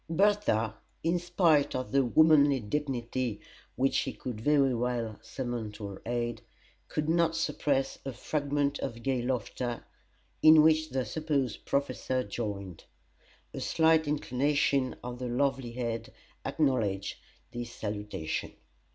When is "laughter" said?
9.21-9.85